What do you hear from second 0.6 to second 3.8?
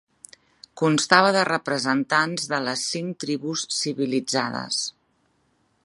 Constava de representants de les cinc tribus